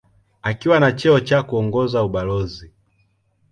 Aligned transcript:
Akiwa 0.43 0.79
na 0.79 0.91
cheo 0.91 1.19
cha 1.19 1.43
kuongoza 1.43 2.03
ubalozi. 2.03 2.71